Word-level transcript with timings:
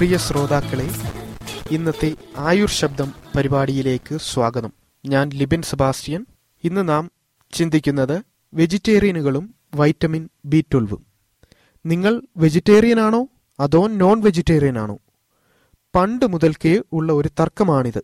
പ്രിയ 0.03 0.17
ശ്രോതാക്കളെ 0.17 0.89
ഇന്നത്തെ 1.71 2.15
ആയുർ 2.37 2.69
ശബ്ദം 2.69 3.13
പരിപാടിയിലേക്ക് 3.37 4.17
സ്വാഗതം. 4.17 4.73
ഞാൻ 5.05 5.29
ലിബിൻ 5.29 5.61
സെബാസ്റ്റ്യൻ. 5.61 6.25
ഇന്ന് 6.63 6.89
നാം 6.89 7.11
ചിന്തിക്കുന്നത് 7.53 8.23
വെജിറ്റേറിയനുകളും 8.53 9.55
വൈറ്റമിൻ 9.75 10.29
ബി 10.45 10.65
ട്വൽവും. 10.73 11.05
നിങ്ങൾ 11.85 12.21
വെജിറ്റേറിയൻ 12.37 12.99
ആണോ 12.99 13.27
അതോ 13.59 13.87
നോൺ 13.87 14.21
വെജിറ്റേറിയൻ 14.21 14.79
ആണോ 14.79 14.97
പണ്ട് 15.95 16.25
മുതൽക്കേ 16.25 16.81
ഉള്ള 16.91 17.13
ഒരു 17.13 17.29
തർക്കമാണിത്. 17.39 18.03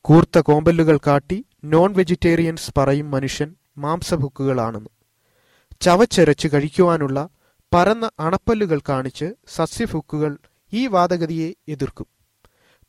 കൂർത്ത 0.00 0.38
കോമ്പല്ലുകൾ 0.38 0.98
കാട്ടി 1.06 1.44
നോൺ 1.64 1.92
വെജിറ്റേറിയൻസ് 1.92 2.72
പറയും 2.78 3.10
മനുഷ്യൻ 3.10 3.54
മാംസഭുക്കുകളാണെന്ന്. 3.78 4.90
ചവച്ചരച്ച് 5.80 6.48
കഴിക്കുവാനുള്ള 6.54 7.28
പരന്ന 7.74 8.10
അണപ്പല്ലുകൾ 8.20 8.80
കാണിച്ച് 8.88 9.34
സസ്യഭുക്കുകൾ 9.54 10.38
ഈ 10.74 10.86
വാദഗതിയെ 10.86 11.54
എതിർക്കും. 11.68 12.06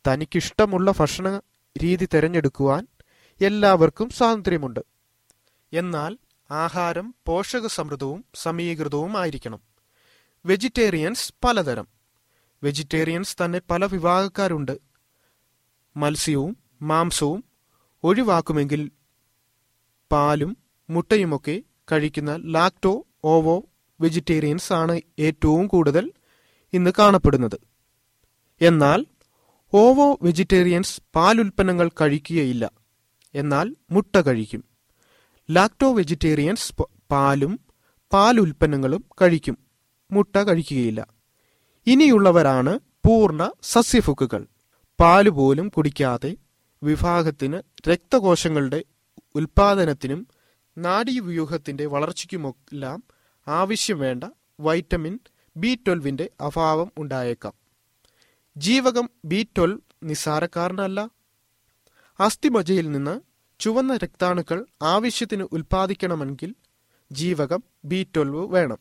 തനിക്കിഷ്ടമുള്ള 0.08 0.94
ഭക്ഷണ 1.00 1.42
രീതി 1.84 2.08
തിരഞ്ഞെടുക്കുവാൻ 2.14 2.88
എല്ലാവർക്കും 3.42 4.10
സ്വാതന്ത്ര്യമുണ്ട്. 4.10 4.80
എന്നാൽ 5.74 6.18
ആഹാരം 6.52 7.16
പോഷക 7.26 7.68
സമൃദ്ധവും 7.68 8.26
സമീകൃതവും 8.36 9.18
ആയിരിക്കണം. 9.18 9.60
വെജിറ്റേറിയൻസ് 10.46 11.34
പലതരം. 11.44 11.88
വെജിറ്റേറിയൻസ് 12.64 13.38
തന്നെ 13.46 13.62
പല 13.70 13.86
വിഭാഗക്കാരുണ്ട്. 13.86 14.78
മത്സ്യവും 15.98 16.58
മാംസവും 16.82 17.44
ഒഴിവാക്കുമെങ്കിൽ 18.04 18.92
പാലും 20.12 20.58
മുട്ടയുമൊക്കെ 20.90 21.62
കഴിക്കുന്ന 21.92 22.36
ലാക്ടോ 22.36 23.08
ഓവോ 23.24 23.64
വെജിറ്റേറിയൻസ് 24.02 24.74
ആണ് 24.74 25.02
ഏറ്റവും 25.20 25.68
കൂടുതൽ 25.68 26.12
ഇന്ന് 26.74 26.92
കാണപ്പെടുന്നത്. 27.00 27.75
എന്നാൽ 28.62 29.06
ഓവോ 29.74 30.19
വെജിറ്റേറിയൻസ് 30.22 31.02
പാലുൽപ്പന്നങ്ങൾ 31.16 31.90
കഴിക്കുകയില്ല. 32.02 32.72
എന്നാൽ 33.36 33.75
മുട്ട 33.92 34.16
കഴിക്കും. 34.16 34.63
ലാക്ടോ 35.52 35.94
വെജിറ്റേറിയൻസ് 35.94 36.74
പാലും 37.12 37.60
പാലുൽപ്പന്നങ്ങളും 38.13 39.06
കഴിക്കും. 39.22 39.57
മുട്ട 40.12 40.36
കഴിക്കുകയില്ല. 40.36 41.07
ഇനിയുള്ളവരാണ് 41.88 42.80
പൂർണ 43.06 43.52
സസ്യഫുക്കുകൾ. 43.62 44.48
പാൽ 45.00 45.30
പോലും 45.30 45.69
കുടിക്കാതെ 45.69 46.36
വിഭാഗത്തിന് 46.84 47.62
രക്തകോശങ്ങളുടെ 47.90 48.84
ഉൽപാദനത്തിനും 49.36 50.28
നാഡീവ്യൂഹത്തിന്റെ 50.78 51.86
വളർച്ചയ്ക്കുമെല്ലാം 51.86 53.04
ആവശ്യം 53.48 54.00
വേണ്ട 54.00 54.24
വൈറ്റമിൻ 54.60 55.19
ബി 55.58 55.80
ട്വൽവിന്റെ 55.88 56.30
അഭാവം 56.42 56.92
ഉണ്ടായേക്കാം. 56.98 57.65
ജീവകം 58.57 59.10
ബി 59.25 59.48
ട്വൽവ് 59.57 59.80
നിസ്സാരക്കാരനല്ല. 60.04 61.10
അസ്ഥിമജ്ജയിൽ 62.19 62.92
നിന്ന് 62.92 63.22
ചുവന്ന 63.60 63.98
രക്താണുക്കൾ 63.98 64.66
ആവശ്യത്തിന് 64.81 65.48
ഉൽപ്പാദിക്കണമെങ്കിൽ 65.52 66.56
ജീവകം 67.12 67.63
ബി 67.86 68.07
ട്വൽവ് 68.16 68.54
വേണം. 68.54 68.78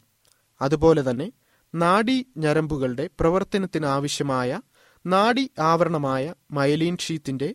അതുപോലെ 0.63 1.11
തന്നെ 1.11 1.33
നാഡീ 1.75 2.23
ഞരമ്പുകളുടെ 2.37 3.11
പ്രവർത്തനത്തിന് 3.21 3.87
ആവശ്യമായ 3.87 4.61
നാഡി 5.07 5.51
ആവരണമായ 5.59 6.35
മൈലീൻ 6.51 6.97
ഷീത്തിന്റെ 6.97 7.55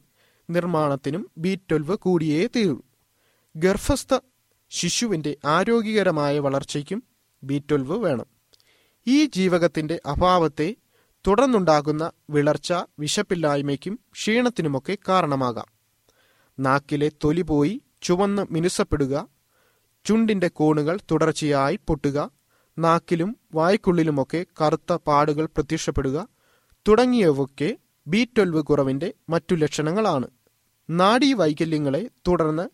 നിർമ്മാണത്തിനും 0.50 1.30
ബി 1.38 1.60
ട്വൽവ് 1.72 1.96
കൂടിയേ 1.96 2.48
തീരൂ. 2.48 2.82
ഗർഭസ്ഥ 3.56 4.20
ശിശുവിന്റെ 4.70 5.38
ആരോഗ്യകരമായ 5.46 6.40
വളർച്ചയ്ക്കും 6.40 7.04
ബി 7.44 7.64
ട്വൽവ് 7.72 7.98
വേണം. 7.98 8.26
ഈ 9.08 9.26
ജീവകത്തിന്റെ 9.26 10.02
അഭാവത്തെ 10.06 10.76
തുടർന്നുണ്ടാകുന്ന 11.28 12.12
വിളർച്ച 12.30 12.74
വിശപ്പില്ലായ്മയ്ക്കും 13.00 14.00
ക്ഷീണത്തിനുമൊക്കെ 14.14 14.98
കാരണമാകാം. 15.10 15.66
നാക്കിലെ 16.60 17.12
തൊലി 17.24 17.42
പോയി 17.42 17.82
ചുവന്ന് 18.02 18.46
മിനുസപ്പെടുക 18.52 19.28
ചുണ്ടിന്റെ 20.06 20.48
കോണുകൾ 20.48 21.00
തുടർച്ചയായി 21.12 21.80
പൊട്ടുക 21.88 22.32
നാക്കിലും 22.78 23.38
വായ്ക്കുള്ളിലുമൊക്കെ 23.54 24.46
കറുത്ത 24.62 24.94
പാടുകൾ 25.08 25.46
പ്രത്യക്ഷപ്പെടുക 25.46 26.28
തുടങ്ങിയവയൊക്കെ 26.88 27.78
ബി 28.08 28.30
ട്വൽവ് 28.38 28.62
കുറവിന്റെ 28.62 29.14
മറ്റു 29.30 29.56
ലക്ഷണങ്ങളാണ്. 29.56 30.28
നാഡീ 30.90 31.34
വൈകല്യങ്ങളെ 31.34 32.10
തുടർന്ന് 32.28 32.70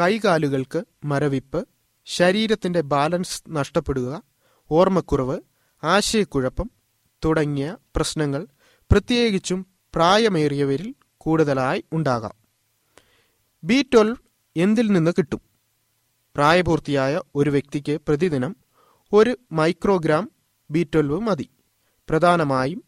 കൈകാലുകൾക്ക് 0.00 0.84
മരവിപ്പ് 1.04 1.68
ശരീരത്തിന്റെ 2.06 2.80
ബാലൻസ് 2.80 3.42
നഷ്ടപ്പെടുക 3.48 4.22
ഓർമ്മക്കുറവ് 4.70 5.38
ആശയക്കുഴപ്പം 5.82 6.70
തുടങ്ങിയ 7.24 7.76
പ്രശ്നങ്ങൾ 7.96 8.46
പ്രത്യേകിച്ചും 8.90 9.66
പ്രായമേറിയവരിൽ 9.94 10.94
കൂടുതലായി 11.18 11.84
ഉണ്ടാകാം. 11.92 12.34
ബി 13.64 13.86
ട്വൽവ് 13.94 14.16
എന്തിൽ 14.56 14.86
നിന്ന് 14.92 15.10
കിട്ടും? 15.10 15.40
പ്രായപൂർത്തിയായ 16.36 17.20
ഒരു 17.34 17.50
വ്യക്തിക്ക് 17.50 18.00
പ്രതിദിനം 18.08 18.56
ഒരു 19.12 19.38
മൈക്രോഗ്രാം 19.52 20.30
ബി 20.70 20.86
ട്വൽവ് 20.94 21.20
മതി. 21.20 21.50
പ്രധാനമായും 22.08 22.84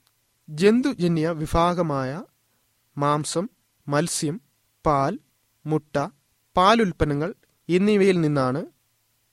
ജന്തുജന്യ 0.49 1.29
വിഭാഗമായ 1.29 2.23
മാംസം 2.99 3.49
മത്സ്യം 3.89 4.41
പാൽ 4.87 5.19
മുട്ട 5.67 6.09
പാലുൽപ്പന്നങ്ങൾ 6.57 7.35
എന്നിവയിൽ 7.69 8.21
നിന്നാണ് 8.21 8.67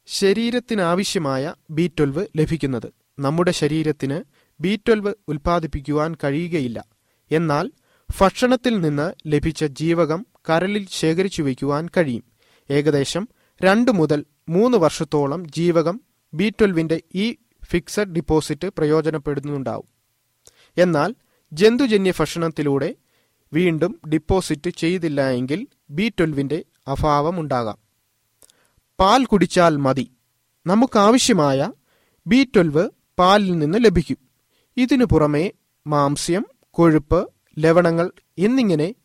ശരീരത്തിനാവശ്യമായ 0.07 1.53
ബി 1.69 1.91
ട്വൽവ് 2.00 2.27
ലഭിക്കുന്നത്. 2.38 2.93
നമ്മുടെ 3.19 3.51
ശരീരത്തിന് 3.51 4.42
ബി 4.63 4.79
ട്വൽവ് 4.88 5.13
ഉൽപ്പാദിപ്പിക്കുവാൻ 5.27 6.15
കഴിയുകയില്ല. 6.24 6.86
എന്നാൽ 7.32 7.72
ഭക്ഷണത്തിൽ 8.22 8.82
നിന്ന് 8.82 9.13
ലഭിച്ച 9.27 9.63
ജീവകം 9.63 10.25
കരളിൽ 10.50 10.88
ശേഖരിച്ചു 10.91 11.43
വയ്ക്കുവാൻ 11.43 11.89
കഴിയും. 11.98 12.24
ഏകദേശം 12.70 13.27
രണ്ട് 13.63 13.91
മുതൽ 13.91 14.25
മൂന്ന് 14.50 14.77
വർഷത്തോളം 14.77 15.51
ജീവകം 15.51 16.01
ബി 16.34 16.50
ട്വൽവിന്റെ 16.50 17.01
ഈ 17.15 17.36
ഫിക്സഡ് 17.65 18.13
ഡിപ്പോസിറ്റ് 18.13 18.67
പ്രയോജനപ്പെടുന്നുണ്ടാവും. 18.67 19.88
എന്നാൽ 20.77 21.15
ജന്തുജന്യ 21.53 22.13
ഭക്ഷണത്തിലൂടെ 22.20 22.96
വീണ്ടും 23.53 24.01
ഡിപ്പോസിറ്റ് 24.10 24.70
ചെയ്തില്ല 24.70 25.29
എങ്കിൽ 25.29 25.67
ബി 25.89 26.13
ട്വൽവിന്റെ 26.20 26.65
അഭാവമുണ്ടാകാം 26.88 27.77
പാൽ 29.00 29.25
കുടിച്ചാൽ 29.25 29.75
മതി. 29.75 30.12
നമുക്കാവശ്യമായ 30.67 31.72
ബി 32.27 32.48
ട്വൽവ് 32.55 32.89
പാലിൽ 33.20 33.60
നിന്ന് 33.60 33.77
ലഭിക്കും. 33.82 34.32
ഇതിനു 34.77 35.06
പുറമെ 35.06 35.51
മാംസ്യം 35.88 36.46
കൊഴുപ്പ് 36.72 37.34
ലവണങ്ങൾ 37.60 38.12
എന്നിങ്ങനെ 38.38 38.96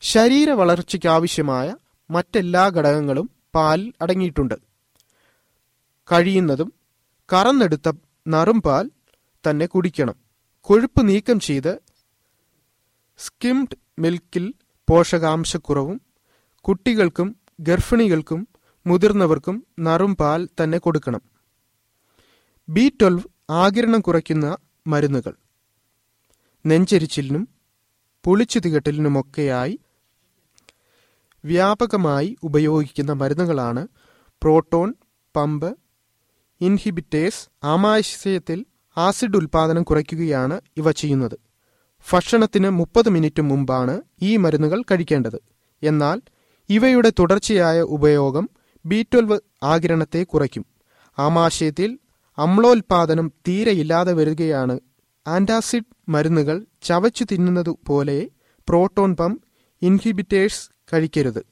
ശരീര 0.00 0.50
വളർച്ചയ്ക്കാവശ്യമായ 0.50 1.76
മറ്റെല്ലാ 2.10 2.68
ഘടകങ്ങളും 2.68 3.30
പാലിൽ 3.54 3.92
അടങ്ങിയിട്ടുണ്ട്. 4.02 4.54
കഴിയുന്നതും 6.12 6.72
കറന്നെടുത്ത 7.32 7.92
നറും 8.28 8.62
പാൽ 8.62 8.90
തന്നെ 9.48 9.66
കുടിക്കണം. 9.66 10.16
കൊഴുപ്പ് 10.60 11.08
നീക്കം 11.08 11.40
ചെയ്ത് 11.40 11.78
സ്കിംഡ് 13.18 13.76
മിൽക്കിൽ 13.98 14.54
പോഷകാംശക്കുറവും 14.88 16.00
കുട്ടികൾക്കും 16.60 17.36
ഗർഭിണികൾക്കും 17.60 18.48
മുതിർന്നവർക്കും 18.86 19.66
നറും 19.80 20.16
പാൽ 20.16 20.48
തന്നെ 20.60 20.78
കൊടുക്കണം. 20.78 21.20
ബി 22.68 22.92
ട്വൽവ് 23.02 23.28
ആകിരണം 23.50 24.00
കുറയ്ക്കുന്ന 24.00 24.56
മരുന്നുകൾ. 24.86 25.34
നെഞ്ചരിച്ചിലിനും 26.66 27.48
പുളിച്ചു 28.24 28.58
തികട്ടലിനുമൊക്കെയായി 28.58 29.80
വ്യാപകമായി 31.44 32.36
ഉപയോഗിക്കുന്ന 32.42 33.12
മരുന്നുകളാണ് 33.12 33.88
പ്രോട്ടോൺ 34.42 34.94
പമ്പ് 35.36 35.78
ഇൻഹിബിറ്റേഴ്സ് 36.60 37.48
ആമാശയത്തിൽ 37.64 38.64
ആസിഡ് 38.96 39.36
ഉൽപാദനം 39.36 39.82
കുറയ്ക്കുകയാണ് 39.82 40.60
ഇവ 40.76 40.90
ചെയ്യുന്നത്. 40.90 41.38
ഭക്ഷണത്തിന് 42.12 42.70
മുപ്പത് 42.70 43.08
മിനിറ്റ് 43.08 43.42
മുമ്പാണ് 43.42 44.00
ഈ 44.22 44.36
മരുന്നുകൾ 44.36 44.82
കഴിക്കേണ്ടത്. 44.82 45.42
എന്നാൽ 45.82 46.22
ഇവയുടെ 46.68 47.12
തുടർച്ചയായ 47.18 47.80
ഉപയോഗം 47.80 48.50
ബി 48.86 49.06
ട്വൽവ് 49.12 49.38
ആകിരണത്തെ 49.62 50.22
കുറയ്ക്കും. 50.22 50.66
ആമാശയത്തിൽ 51.18 51.98
അമ്ലോൽപാദനം 52.38 53.32
തീരെ 53.48 53.72
ഇല്ലാതെ 53.72 54.12
വരികയാണ്. 54.12 54.80
ആന്റാസിഡ് 55.26 55.84
മരുന്നുകൾ 56.08 56.66
ചവച്ചു 56.82 57.26
തിന്നുന്നത് 57.32 57.76
പോലെ 57.86 58.28
പ്രോട്ടോൺ 58.68 59.16
പമ്പ് 59.16 59.42
ഇൻഹിബിറ്റേഴ്സ് 59.82 60.70
കഴിക്കരുത്. 60.92 61.46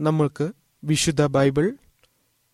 നമ്മൾക്ക് 0.00 0.52
വിശുദ്ധ 0.84 1.26
ബൈബിൾ 1.26 1.76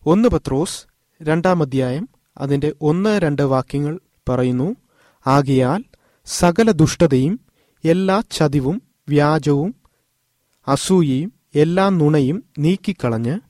ഒന്ന് 0.06 0.28
പത്രോസ് 0.28 0.87
രണ്ടാം 1.23 1.62
അധ്യായം 1.62 2.08
അതിന്റെ 2.38 2.73
ഒന്ന് 2.80 3.18
രണ്ട് 3.18 3.42
വാക്യങ്ങൾ 3.42 4.00
പറയുന്നു. 4.28 4.76
ആകിയാൽ 5.26 5.85
സകല 6.26 6.70
ദുഷ്ടതയും 6.70 7.40
എല്ലാ 7.85 8.23
ചതിവും 8.30 8.82
വ്യാജവും 9.08 9.75
അസൂയയും 10.68 11.32
എല്ലാ 11.54 11.88
നുണയും 11.88 12.44
നീക്കിക്കളഞ്ഞ് 12.58 13.40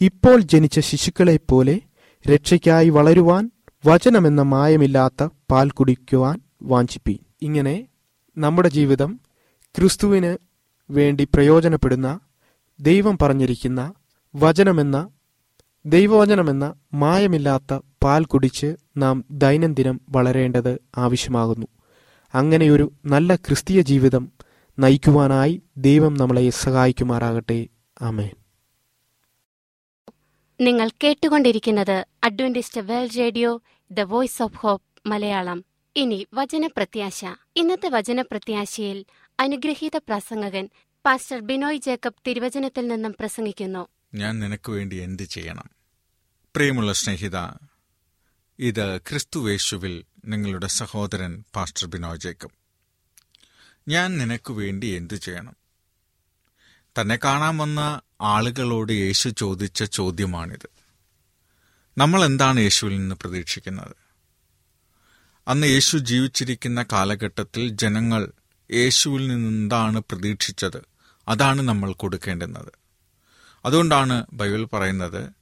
ഇപ്പോൾ 0.00 0.40
ജനിച്ച 0.40 0.80
ശിശുക്കളെപ്പോലെ 0.80 1.80
രക്ഷയ്ക്കായി 2.32 2.88
വളരുവാൻ 2.88 3.50
വചനമെന്ന 3.86 4.42
മായമില്ലാത്ത 4.42 5.28
പാൽ 5.50 5.70
കുടിക്കുവാൻ 5.70 6.40
വാഞ്ചിപ്പീൻ. 6.62 7.18
ഇങ്ങനെ 7.42 7.86
നമ്മുടെ 8.38 8.68
ജീവിതം 8.68 9.20
ക്രിസ്തുവിന് 9.78 10.36
വേണ്ടി 10.90 11.24
പ്രയോജനപ്പെടുന്ന 11.24 12.20
ദൈവം 12.80 13.18
പറഞ്ഞിരിക്കുന്ന 13.18 13.92
വചനമെന്ന 14.36 15.08
ദൈവവചനമെന്ന 15.86 16.74
മായമില്ലാത്ത 16.94 17.80
പാൽ 18.04 18.24
കുടിച്ച് 18.24 18.76
നാം 18.96 19.24
ദൈനംദിനം 19.30 20.00
വളരേണ്ടത് 20.08 20.78
ആവശ്യമാകുന്നു. 20.96 21.66
അങ്ങനെയൊരു 22.34 22.92
നല്ല 23.04 23.36
ക്രിസ്തീയ 23.36 23.80
ജീവിതം 23.80 24.32
നയിക്കുവാനായി 24.78 25.62
ദൈവം 25.76 26.14
നമ്മളെ 26.14 26.50
സഹായിക്കുമാറാകട്ടെ. 26.50 27.66
ആമേൻ. 28.02 28.30
നിങ്ങൾ 30.60 30.90
കേട്ടുകൊണ്ടിരിക്കുന്നത് 31.04 32.06
Adventist 32.24 32.80
world 32.80 33.18
radio 33.18 33.62
the 33.90 34.00
voice 34.00 34.42
of 34.42 34.56
hope 34.56 35.08
Malayalam. 35.08 35.64
ഇനി 35.96 36.26
വചനപ്രത്യാശ. 36.34 37.24
ഇന്നത്തെ 37.56 37.88
വചനപ്രത്യാശയിൽ 37.88 39.04
അനുഗ്രഹീത 39.40 39.96
പ്രസംഗകൻ 39.96 40.68
പാസ്റ്റർ 41.06 41.40
ബിനോയ് 41.40 41.76
ജേക്കബ് 41.76 42.14
തിരുവചനത്തിൽ 42.26 42.88
നിന്നും 42.88 43.14
പ്രസംഗിക്കുന്നു. 43.20 43.88
ഞാൻ 44.14 44.38
നിനക്ക് 44.38 44.70
വേണ്ടി 44.70 44.96
എന്ത് 44.96 45.22
ചെയ്യണം? 45.22 45.70
പ്രിയമുള്ള 46.56 46.92
സ്നേഹിത 46.92 47.36
ഇത് 48.58 48.98
ക്രിസ്തുവേശുവിൽ 48.98 50.04
നിങ്ങളുടെ 50.24 50.66
സഹോദരൻ 50.66 51.44
പാസ്റ്റർ 51.56 51.88
ബിനോയ് 51.88 52.18
ജേക്കബ്. 52.18 52.50
ഞാൻ 53.88 54.18
നിനക്ക് 54.18 54.52
വേണ്ടി 54.52 54.86
എന്തു 54.86 55.14
ചെയ്യണം? 55.14 55.56
തന്നെ 57.00 57.18
കാണാൻ 57.24 57.58
വന്ന 57.58 58.00
ആളുകളോട് 58.20 58.92
യേശു 58.92 59.28
ചോദിച്ച 59.28 59.84
ചോദ്യമാണിത്. 59.84 60.85
നമ്മൾ 61.98 62.24
എന്താണ് 62.24 62.60
യേശുവിൽ 62.60 62.98
നിന്ന് 62.98 63.14
പ്രതീക്ഷിക്കുന്നത്? 63.14 63.96
അന്ന് 65.48 65.66
യേശു 65.66 65.96
ജീവിച്ചിരിക്കുന്ന 65.96 66.86
കാലഘട്ടത്തിൽ 66.92 67.68
ജനങ്ങൾ 67.68 68.32
യേശുവിൽ 68.72 69.28
നിന്ന് 69.28 69.48
എന്താണ് 69.48 70.00
പ്രതീക്ഷിച്ചത്? 70.00 70.84
അതാണ് 71.28 71.62
നമ്മൾ 71.62 71.92
കൊടുക്കേണ്ടുന്നത്. 71.92 72.72
അതുകൊണ്ടാണ് 73.64 74.26
ബൈബിൾ 74.32 74.64
പറയുന്നത് 74.64 75.32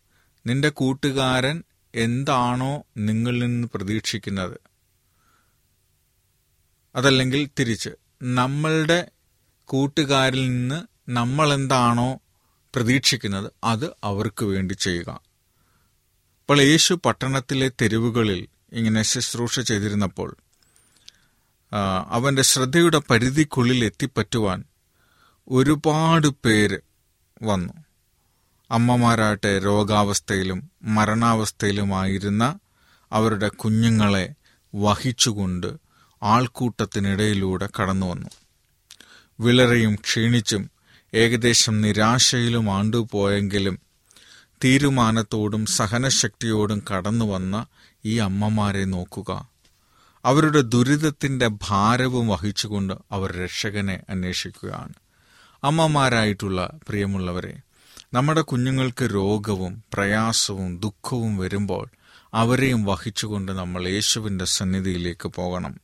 നിന്റെ 0.47 0.69
കൂട്ടുകാരൻ 0.69 1.63
എന്താണോ 1.95 2.83
നിങ്ങളിൽ 2.97 3.39
നിന്ന് 3.39 3.69
പ്രതീക്ഷിക്കുന്നത്? 3.75 4.61
അതല്ലെങ്കിൽ 6.97 7.51
തിരിച്ച് 7.59 7.91
നമ്മളുടെ 8.23 9.11
കൂട്ടുകാരിൽ 9.65 10.49
നിന്ന് 10.49 11.11
നമ്മൾ 11.11 11.55
എന്താണോ 11.55 12.21
പ്രതീക്ഷിക്കുന്നത് 12.75 13.53
അത് 13.65 13.91
അവർക്ക് 14.05 14.45
വേണ്ടി 14.45 14.75
ചെയ്യുക. 14.75 15.24
അപ്പോൾ 16.45 16.61
യേശു 16.61 16.95
പട്ടണത്തിലെ 16.95 17.71
തെരുവുകളിൽ 17.83 18.49
ഇങ്ങനെ 18.73 19.03
ശുശ്രൂഷ 19.03 19.61
ചെയ്തിരുന്നപ്പോൾ 19.61 20.37
അവന്റെ 22.09 22.43
ശ്രദ്ധയുടെ 22.43 22.99
പരിധിക്കുള്ളിൽ 22.99 23.85
എത്തിപ്പറ്റുവാൻ 23.85 24.65
ഒരുപാട് 25.49 26.27
പേര് 26.27 26.79
വന്നു. 27.43 27.73
അമ്മമാരാട്ടെ 28.71 29.59
രോഗാവസ്ഥയിലും 29.59 30.71
മരണാവസ്ഥയിലുമായിരുന്ന 30.83 32.59
അവരുടെ 33.13 33.49
കുഞ്ഞുങ്ങളെ 33.49 34.35
വഹിച്ചുകൊണ്ട് 34.75 35.71
ആൾക്കൂട്ടത്തിനിടയിലൂടെ 36.23 37.69
കടന്നു 37.81 38.07
വന്നു. 38.07 38.31
വിളറിയും 39.41 39.95
ക്ഷീണിച്ചും 39.95 40.71
ഏകദേശം 41.15 41.81
നിരാശയിലും 41.81 42.73
ആണ്ടുപോയെങ്കിലും 42.75 43.84
തീരുമാനത്തോടും 44.65 45.67
സഹനശക്തിയോടും 45.67 46.83
കടന്നു 46.93 47.25
വന്ന 47.25 47.67
ഈ 48.05 48.19
അമ്മമാരെ 48.19 48.85
നോക്കുക. 48.85 49.49
അവരുടെ 50.25 50.61
ദുരിതത്തിന്റെ 50.61 51.51
ഭാരവും 51.63 52.29
വഹിച്ചുകൊണ്ട് 52.29 52.95
അവർ 53.13 53.37
രക്ഷകനെ 53.37 54.01
അന്വേഷിക്കുകയാണ്. 54.11 54.95
അമ്മമാരായിട്ടുള്ള 55.65 56.79
പ്രിയമുള്ളവരെ 56.89 57.61
നമ്മുടെ 58.15 58.41
കുഞ്ഞുങ്ങൾക്ക് 58.41 59.03
രോഗവും 59.03 59.85
പ്രയാസവും 59.95 60.81
ദുഃഖവും 60.81 61.37
വരുമ്പോൾ 61.37 61.89
അവരെയും 62.35 62.85
വഹിച്ചുകൊണ്ട് 62.85 63.53
നമ്മൾ 63.53 63.89
യേശുവിന്റെ 63.89 64.45
സന്നിധിയിലേക്ക് 64.45 65.29
പോകണം. 65.29 65.81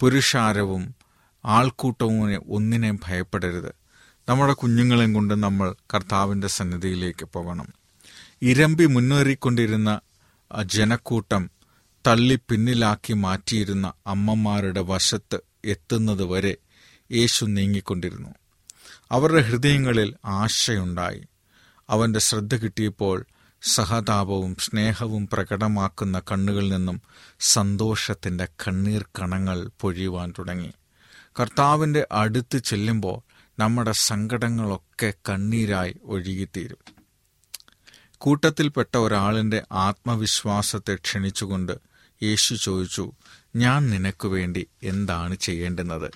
പുരുഷാരവും 0.00 0.94
ആൾക്കൂട്ടവും 1.44 2.42
ഒന്നിനെയും 2.48 3.00
ഭയപ്പെടരുത്. 3.04 3.85
നമ്മുടെ 4.28 4.52
കുഞ്ഞുങ്ങളെയും 4.52 5.12
കൊണ്ട് 5.12 5.42
നമ്മൾ 5.42 5.74
കർത്താവിന്റെ 5.94 6.46
സന്നിധിയിലേക്ക് 6.46 7.24
പോകണം 7.24 7.68
ഇരമ്പി 8.42 8.86
മുന്നേറിക്കൊണ്ടിരുന്ന 8.86 10.00
ജനക്കൂട്ടം 10.64 11.50
തള്ളി 12.06 12.38
പിന്നിലാക്കി 12.48 13.12
മാറ്റിയിരുന്ന 13.12 13.92
അമ്മമാരുടെ 14.06 14.80
വശത്ത് 14.80 15.40
എത്തുന്നത് 15.64 16.22
വരെ 16.22 16.56
യേശു 17.12 17.44
നീങ്ങിക്കൊണ്ടിരുന്നു. 17.44 18.28
അവരുടെ 19.10 19.40
ഹൃദയങ്ങളിൽ 19.40 20.14
ആശയുണ്ടായി. 20.24 21.22
അവന്റെ 21.90 22.18
ശ്രദ്ധ 22.18 22.54
കിട്ടിയപ്പോൾ 22.54 23.26
സഹതാപവും 23.62 24.56
സ്നേഹവും 24.56 25.28
പ്രകടമാക്കുന്ന 25.32 26.22
കണ്ണുകളിൽ 26.32 26.68
നിന്നും 26.68 27.02
സന്തോഷത്തിന്റെ 27.40 28.44
കണ്ണീർ 28.44 29.02
കണങ്ങൾ 29.20 29.70
പൊഴിയുവാൻ 29.80 30.32
തുടങ്ങി. 30.38 30.72
കർത്താവിന്റെ 31.40 32.06
അടുത്ത് 32.12 32.58
ചെല്ലുമ്പോൾ 32.58 33.25
നമ്മുടെ 33.58 33.92
സങ്കടങ്ങളൊക്കെ 33.92 35.14
കണ്ണീരായി 35.28 35.96
ഒഴുകിത്തീരും. 36.04 36.94
കൂട്ടത്തിൽപ്പെട്ട 38.18 38.96
ഒരാളിന്റെ 38.96 39.62
ആത്മവിശ്വാസത്തെ 39.72 40.94
ക്ഷണിച്ചുകൊണ്ട് 40.94 41.78
യേശു 42.22 42.54
ചോദിച്ചു 42.54 43.12
ഞാൻ 43.56 43.90
നിനക്ക് 43.90 44.28
വേണ്ടി 44.28 44.66
എന്താണ് 44.82 45.34
ചെയ്യേണ്ടുന്നത്? 45.34 46.10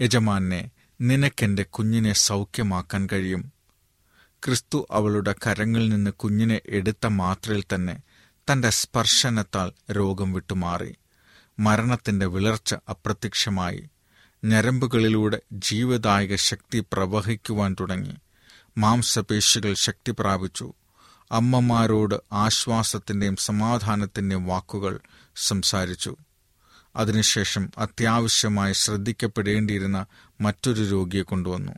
യജമാനെ 0.00 0.70
നിനക്കെന്റെ 1.00 1.62
കുഞ്ഞിനെ 1.62 2.12
സൗഖ്യമാക്കാൻ 2.12 3.08
കഴിയും. 3.12 3.52
ക്രിസ്തു 4.44 4.86
അവളുടെ 4.90 5.34
കരങ്ങളിൽ 5.46 5.88
നിന്ന് 5.88 6.10
കുഞ്ഞിനെ 6.10 6.60
എടുത്ത 6.66 7.06
മാത്രയിൽ 7.06 7.64
തന്നെ 7.74 8.00
തന്റെ 8.52 8.70
സ്പർശനത്താൽ 8.70 9.92
രോഗം 9.92 10.32
വിട്ടുമാറി. 10.32 10.94
മരണത്തിന്റെ 11.58 12.26
വിളർച്ച 12.26 12.74
അപ്രത്യക്ഷമായി. 12.74 13.90
ഞരമ്പുകളിലൂടെ 14.44 15.42
ജീവദായക 15.52 16.34
ശക്തി 16.34 16.84
പ്രവഹിക്കുവാൻ 16.92 17.76
തുടങ്ങി. 17.80 18.14
മാംസപേശികൾ 18.78 19.74
ശക്തി 19.74 20.10
പ്രാപിച്ചു. 20.10 20.72
അമ്മമാരോട് 21.32 22.14
ആശ്വാസത്തിന്റെയും 22.32 23.36
സമാധാനത്തിന്റെയും 23.36 24.46
വാക്കുകൾ 24.46 25.00
സംസാരിച്ചു. 25.36 26.16
അതിനുശേഷം 26.96 27.70
അത്യാവശ്യമായി 27.78 28.72
ശ്രദ്ധിക്കപ്പെടേണ്ടിയിരുന്ന 28.72 30.06
മറ്റൊരു 30.40 30.82
രോഗിയെ 30.82 31.22
കൊണ്ടുവന്നു. 31.22 31.72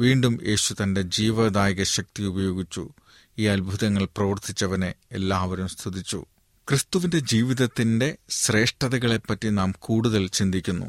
വീണ്ടും 0.00 0.38
യേശു 0.48 0.74
തന്റെ 0.82 1.02
ജീവദായക 1.02 1.82
ശക്തി 1.82 2.22
ഉപയോഗിച്ചു. 2.22 2.90
ഈ 3.38 3.44
അത്ഭുതങ്ങൾ 3.44 4.04
പ്രവർത്തിച്ചവനെ 4.04 4.94
എല്ലാവരും 5.12 5.68
സ്തുതിച്ചു. 5.68 6.24
ക്രിസ്തുവിന്റെ 6.68 7.18
ജീവിതത്തിന്റെ 7.18 8.16
ശ്രേഷ്ഠതകളെപ്പറ്റി 8.28 9.48
നാം 9.48 9.74
കൂടുതൽ 9.78 10.28
ചിന്തിക്കുന്നു. 10.28 10.86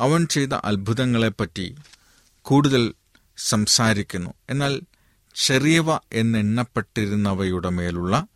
അവൻ 0.00 0.26
ചെയ്ത 0.26 0.52
അത്ഭുതങ്ങളെപ്പറ്റി 0.52 1.76
കൂടുതൽ 2.42 2.94
സംസാരിക്കുന്നു. 3.36 4.34
എന്നാൽ 4.50 4.80
ചെറിയവ 5.34 5.98
എന്നെണ്ണപ്പെട്ടിരുന്നവയുടെ 6.12 7.68
മേലുള്ള 7.68 8.26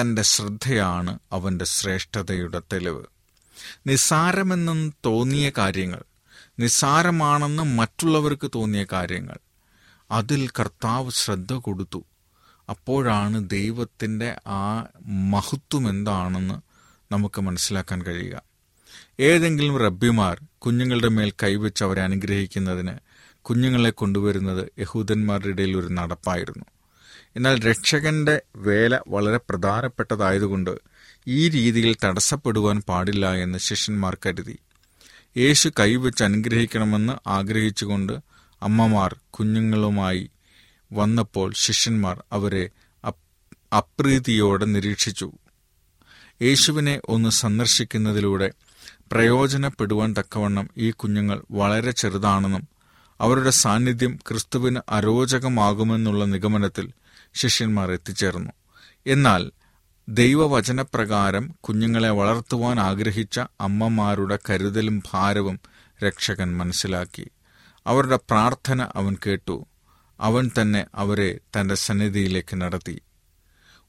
തന്റെ 0.00 0.22
ശ്രദ്ധയാണ് 0.22 1.18
അവന്റെ 1.32 1.64
ശ്രേഷ്ഠതയുടെ 1.64 2.62
തെളിവ്. 2.72 3.04
നിസ്സാരമെന്നും 3.86 4.94
തോന്നിയ 5.06 5.52
കാര്യങ്ങൾ 5.58 6.02
നിസ്സാരമാണെന്ന് 6.58 7.62
മറ്റുള്ളവർക്ക് 7.62 8.50
തോന്നിയ 8.54 8.86
കാര്യങ്ങൾ 8.92 9.38
അതിൽ 10.10 10.48
കർത്താവ് 10.48 11.10
ശ്രദ്ധ 11.10 11.52
കൊടുത്തു. 11.52 12.04
അപ്പോഴാണ് 12.68 13.50
ദൈവത്തിന്റെ 13.50 14.40
ആ 14.46 14.86
മഹത്വം 15.06 15.88
എന്താണെന്ന് 15.88 16.54
നമുക്ക് 17.12 17.40
മനസ്സിലാക്കാൻ 17.40 18.02
കഴിയുക. 18.02 18.42
ഏതെങ്കിലും 19.20 19.78
റബ്ബിമാർ 19.78 20.40
കുഞ്ഞുങ്ങളുടെ 20.60 21.08
മേൽ 21.08 21.32
കൈവച്ച് 21.42 21.84
അവരെ 21.84 22.02
അനുഗ്രഹിക്കുന്നതിന് 22.02 22.94
കുഞ്ഞുങ്ങളെ 23.42 23.90
കൊണ്ടുവരുന്നത് 23.90 24.68
യഹൂദന്മാരുടെ 24.78 25.48
ഇടയിൽ 25.48 25.76
ഒരു 25.76 25.86
നടപ്പായിരുന്നു. 25.86 26.64
എന്നാൽ 27.36 27.60
രക്ഷകന്റെ 27.60 28.42
വേല 28.56 28.98
വളരെ 29.08 29.36
പ്രധാനപ്പെട്ടതായതുകൊണ്ട് 29.36 30.78
ഈ 31.26 31.48
രീതിയിൽ 31.48 31.96
തടസ്സപ്പെടുവാൻ 32.04 32.82
പാടില്ല 32.88 33.34
എന്ന് 33.34 33.58
ശിഷ്യന്മാർ 33.58 34.16
കരുതി. 34.26 34.58
യേശു 35.36 35.68
കൈവച്ച് 35.80 36.24
അനുഗ്രഹിക്കണമെന്ന് 36.24 37.28
ആഗ്രഹിച്ചുകൊണ്ട് 37.28 38.12
അമ്മമാർ 38.62 39.16
കുഞ്ഞുങ്ങളുമായി 39.30 40.30
വന്നപ്പോൾ 40.92 41.52
ശിഷ്യന്മാർ 41.56 42.24
അവരെ 42.32 42.70
അപ്രീതിയോടെ 43.72 44.64
നിരീക്ഷിച്ചു. 44.64 45.32
യേശുവിനെ 46.42 47.00
ഒന്ന് 47.08 47.30
സന്ദർശിക്കുന്നതിലൂടെ 47.30 48.50
പ്രയോജനപ്പെടുവാൻ 49.12 50.14
തക്കവണ്ണം 50.18 50.70
ഈ 50.78 50.90
കുഞ്ഞുങ്ങൾ 50.90 51.42
വളരെ 51.50 51.90
ചെറുതാണെന്നും 51.90 52.68
അവരുടെ 53.20 53.50
സാന്നിധ്യം 53.50 54.18
ക്രിസ്തുവിന് 54.28 54.80
അരോചകമാകുമെന്നുള്ള 54.88 56.24
നിഗമനത്തിൽ 56.24 56.92
ശിഷ്യന്മാർ 57.34 57.90
എത്തിച്ചേർന്നു. 57.90 58.50
എന്നാൽ 59.06 59.50
ദൈവവചനപ്രകാരം 60.08 61.54
കുഞ്ഞുങ്ങളെ 61.60 62.10
വളർത്തുവാൻ 62.10 62.80
ആഗ്രഹിച്ച 62.80 63.40
അമ്മമാരുടെ 63.60 64.38
കരുതലും 64.50 65.02
ഭാരവും 65.12 65.60
രക്ഷകൻ 66.06 66.58
മനസ്സിലാക്കി. 66.58 67.30
അവരുടെ 67.86 68.16
പ്രാർത്ഥന 68.16 68.88
അവൻ 68.94 69.16
കേട്ടു. 69.26 69.66
അവൻ 70.20 70.50
തന്നെ 70.60 70.86
അവരെ 70.94 71.38
തന്റെ 71.60 71.74
സന്നിധിയിലേക്ക് 71.74 72.60
നടത്തി. 72.60 73.02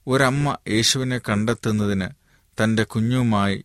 ഒരമ്മ 0.06 0.58
യേശുവിനെ 0.68 1.18
കണ്ടെത്തുന്നതിന് 1.18 2.08
തന്റെ 2.62 2.82
കുഞ്ഞുമായി 2.82 3.64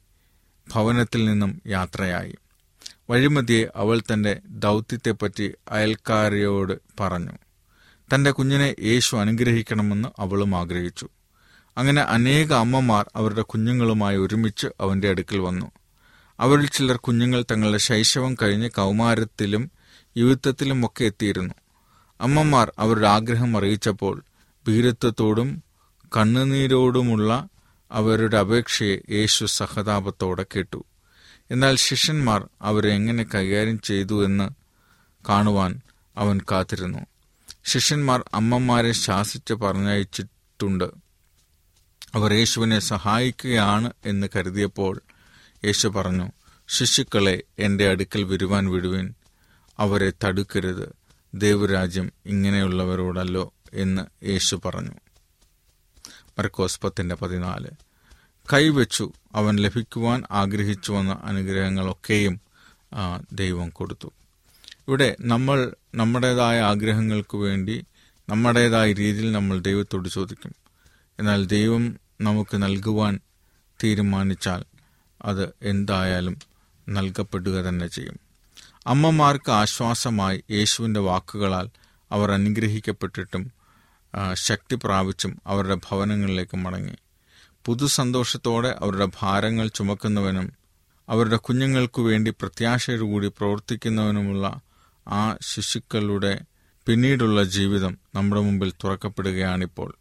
ഭവനത്തിൽ 0.76 1.26
നിന്നും 1.26 1.62
യാത്രയായി. 1.68 2.36
വഴിമതിയെ 3.10 3.66
അവൾ 3.76 4.00
തന്റെ 4.00 4.40
ദൗത്യത്തെപ്പറ്റി 4.50 5.54
അയൽക്കാരിയോട് 5.72 6.80
പറഞ്ഞു. 7.00 7.32
തന്റെ 8.14 8.32
കുഞ്ഞിനെ 8.32 8.76
യേശു 8.80 9.16
അനുഗ്രഹിക്കണമെന്ന് 9.16 10.10
അവളും 10.20 10.56
ആഗ്രഹിച്ചു. 10.56 11.10
അങ്ങനെ 11.78 12.02
അനേക 12.02 12.54
അമ്മമാർ 12.54 13.10
അവരുടെ 13.16 13.42
കുഞ്ഞുങ്ങളുമായി 13.42 14.18
ഒരുമിച്ച് 14.18 14.68
അവന്റെ 14.82 15.10
അടുക്കൽ 15.10 15.38
വന്നു. 15.38 15.72
അവരിൽ 16.40 16.68
ചിലർ 16.68 16.96
കുഞ്ഞുങ്ങൾ 16.96 17.46
തങ്ങളുടെ 17.52 17.78
ശൈശവം 17.78 18.36
കഴിഞ്ഞ് 18.42 18.70
കൗമാരത്തിലും 18.70 19.72
യുവത്വത്തിലും 20.18 20.86
ഒക്കെ 20.86 21.06
എത്തിയിരുന്നു. 21.06 21.54
അമ്മമാർ 22.22 22.72
അവരുടെ 22.80 23.08
ആഗ്രഹം 23.08 23.58
അറിയിച്ചപ്പോൾ 23.58 24.24
ഭീരത്വത്തോടും 24.68 25.64
കണ്ണുനീരോടുമുള്ള 26.18 27.48
അവരുടെ 27.92 28.38
അപേക്ഷയെ 28.38 28.98
യേശു 29.10 29.46
സഹതാപത്തോടെ 29.46 30.46
കേട്ടു. 30.56 30.86
എന്നാൽ 31.52 31.76
ശിഷ്യന്മാർ 31.76 32.48
അവരെ 32.62 32.90
എങ്ങനെ 32.90 33.26
കൈകാര്യം 33.36 33.80
ചെയ്തു 33.80 34.26
എന്ന് 34.26 34.50
കാണുവാൻ 35.30 35.82
അവൻ 36.18 36.40
കാത്തിരുന്നു. 36.52 37.00
ശിഷ്യന്മാർ 37.66 38.24
അമ്മമാരെ 38.34 38.92
ശാസിച്ച് 38.92 39.54
പറഞ്ഞയച്ചിട്ടുണ്ട്. 39.54 40.92
അവർ 42.16 42.34
യേശുവിനെ 42.34 42.80
സഹായിക്കുകയാണ് 42.80 43.92
എന്ന് 44.06 44.28
കരുതിയപ്പോൾ 44.36 45.02
യേശു 45.66 45.88
പറഞ്ഞു 45.88 46.32
ശിശുക്കളെ 46.68 47.44
എന്റെ 47.60 47.90
അടുക്കൽ 47.90 48.24
വരുവാൻ 48.24 48.70
വിടുവിൻ. 48.70 49.14
അവരെ 49.80 50.14
തടുക്കരുത്. 50.24 50.96
ദേവരാജ്യം 51.34 52.12
ഇങ്ങനെയുള്ളവരോടല്ലോ 52.26 53.54
എന്ന് 53.74 54.26
യേശു 54.26 54.62
പറഞ്ഞു. 54.66 54.92
മർക്കോസ് 56.40 56.82
പത്തിന്റെ 56.82 57.16
പതിനാല്. 57.16 57.70
കൈവച്ചു 58.54 59.14
അവൻ 59.36 59.56
ലഭിക്കുവാൻ 59.56 60.24
ആഗ്രഹിച്ചു 60.32 60.92
വന്ന 60.92 61.22
അനുഗ്രഹങ്ങളൊക്കെയും 61.24 62.42
ദൈവം 63.32 63.70
കൊടുത്തു. 63.70 64.08
ഇവിടെ 64.88 65.16
നമ്മൾ 65.22 65.76
നമ്മുടേതായ 65.96 66.60
ആഗ്രഹങ്ങൾക്ക് 66.62 67.38
വേണ്ടി 67.38 67.86
നമ്മുടേതായ 68.30 68.94
രീതിയിൽ 68.94 69.32
നമ്മൾ 69.32 69.60
ദൈവത്തോട് 69.60 70.10
ചോദിക്കും. 70.10 70.56
എന്നാൽ 71.20 71.46
ദൈവം 71.46 72.00
നമുക്ക് 72.22 72.64
നൽകുവാൻ 72.64 73.20
തീരുമാനിച്ചാൽ 73.84 74.64
അത് 75.22 75.54
എന്തായാലും 75.62 76.38
നൽകപ്പെടുക 76.90 77.52
തന്നെ 77.52 77.88
ചെയ്യും. 77.88 78.20
അമ്മമാർക്ക് 78.88 79.52
ആശ്വാസമായി 79.52 80.44
യേശുവിന്റെ 80.52 81.00
വാക്കുകളാൽ 81.00 81.70
അവർ 82.12 82.32
അനുഗ്രഹിക്കപ്പെട്ടിട്ടും 82.32 83.57
ശക്തി 84.34 84.76
പ്രാപിച്ചും 84.76 85.42
അവരുടെ 85.48 85.76
ഭവനങ്ങളിലേക്ക് 85.76 86.58
മടങ്ങി. 86.58 86.96
പുതുസന്തോഷത്തോടെ 87.66 88.76
അവരുടെ 88.80 89.08
ഭാരങ്ങൾ 89.20 89.68
ചുമക്കുന്നവനും 89.68 90.54
അവരുടെ 91.10 91.38
കുഞ്ഞുങ്ങൾക്കു 91.38 92.02
വേണ്ടി 92.02 92.32
പ്രത്യാശയോടുകൂടി 92.32 93.28
പ്രവർത്തിക്കുന്നവനുമുള്ള 93.28 94.60
ആ 95.08 95.36
ശിശുക്കളുടെ 95.42 96.42
പിന്നീടുള്ള 96.86 97.44
ജീവിതം 97.44 97.98
നമ്മുടെ 98.16 98.42
മുമ്പിൽ 98.42 98.74
തുറക്കപ്പെടുകയാണിപ്പോൾ. 98.84 99.96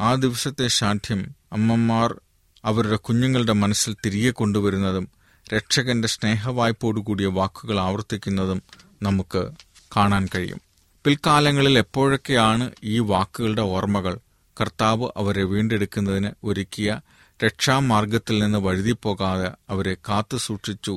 ആ 0.00 0.14
ദിവസത്തെ 0.14 0.66
ശാഠ്യം 0.66 1.34
അമ്മമാർ 1.52 2.20
അവരുടെ 2.64 2.96
കുഞ്ഞുങ്ങളുടെ 2.96 3.52
മനസ്സിൽ 3.52 3.96
തിരികെ 4.04 4.30
കൊണ്ടുവരുന്നതും 4.30 5.08
രക്ഷകന്റെ 5.54 6.08
സ്നേഹവായ്പോടുകൂടിയ 6.08 7.26
വാക്കുകൾ 7.26 7.80
ആവർത്തിക്കുന്നതും 7.80 8.62
നമുക്ക് 9.02 9.50
കാണാൻ 9.96 10.28
കഴിയും. 10.34 10.65
പിൽക്കാലങ്ങളിൽ 11.06 11.78
എപ്പോഴൊക്കെയാണ് 11.78 12.72
ഈ 12.84 12.98
വാക്കുകളുടെ 12.98 13.62
ഓർമ്മകൾ? 13.62 14.18
കർത്താവ് 14.60 15.08
അവരെ 15.16 15.44
വീണ്ടെടുക്കുന്നതിന് 15.44 16.30
ഒരുക്കിയ 16.44 17.00
രക്ഷാമാർഗത്തിൽ 17.44 18.38
നിന്ന് 18.38 18.58
വഴുതിപ്പോകാതെ 18.58 19.52
അവരെ 19.70 19.96
കാത്തു 20.08 20.36
സൂക്ഷിച്ചു 20.36 20.94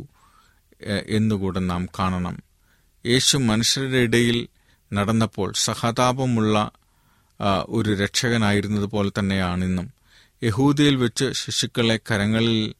എന്നുകൂടെ 1.05 1.59
നാം 1.59 1.85
കാണണം. 1.99 2.43
യേശു 3.05 3.37
മനുഷ്യരുടെ 3.37 3.97
ഇടയിൽ 3.97 4.47
നടന്നപ്പോൾ 4.93 5.53
സഹതാപമുള്ള 5.55 6.71
ഒരു 7.69 7.91
രക്ഷകനായിരുന്നതുപോലെ 7.93 9.11
തന്നെയാണ് 9.19 9.65
ഇന്നും. 9.65 9.87
യഹൂദിയിൽ 10.43 10.95
വെച്ച് 10.95 11.31
ശിശുക്കളെ 11.31 11.99
കരങ്ങളിൽ 12.11 12.75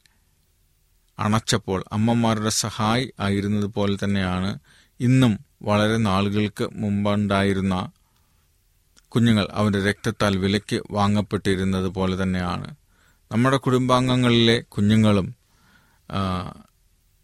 അണച്ചപ്പോൾ 1.19 1.83
അമ്മമാരുടെ 1.91 2.49
സഹായി 2.49 3.13
ആയിരുന്നതുപോലെ 3.19 3.97
തന്നെയാണ് 4.03 4.59
ഇന്നും 4.99 5.48
വളരെ 5.61 5.97
നാളുകൾക്ക് 5.97 6.69
മുമ്പുണ്ടായിരുന്ന 6.73 7.91
കുഞ്ഞുങ്ങൾ 9.07 9.47
അവന്റെ 9.51 9.85
രക്തത്താൽ 9.85 10.37
വിലയ്ക്ക് 10.37 10.81
വാങ്ങപ്പെട്ടിരുന്നത് 10.91 11.87
പോലെ 11.87 12.23
തന്നെയാണ്. 12.23 12.75
നമ്മുടെ 13.31 13.57
കുടുംബാംഗങ്ങളിലെ 13.57 14.59
കുഞ്ഞുങ്ങളും 14.61 15.35